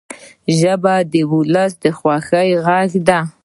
[0.59, 3.19] ژبه د ولس د خوښۍ غږ دی